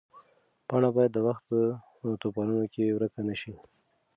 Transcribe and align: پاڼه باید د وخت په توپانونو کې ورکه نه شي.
پاڼه 0.67 0.89
باید 0.95 1.11
د 1.13 1.17
وخت 1.27 1.43
په 1.49 1.59
توپانونو 2.21 2.65
کې 2.73 2.95
ورکه 2.95 3.21
نه 3.29 3.35
شي. 3.41 3.53